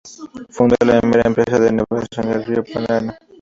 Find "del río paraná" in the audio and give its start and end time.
2.31-3.19